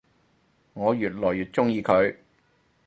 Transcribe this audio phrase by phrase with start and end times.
[0.73, 2.15] 我愈來愈鍾意佢